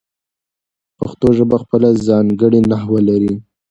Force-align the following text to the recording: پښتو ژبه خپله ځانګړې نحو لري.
پښتو 0.97 1.27
ژبه 1.37 1.57
خپله 1.63 1.87
ځانګړې 2.07 2.59
نحو 2.71 2.95
لري. 3.09 3.33